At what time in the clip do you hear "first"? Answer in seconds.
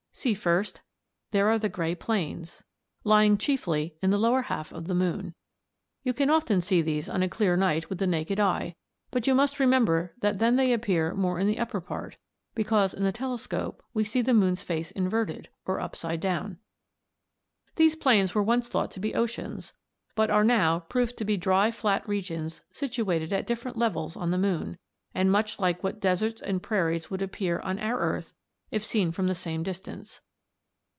0.33-0.81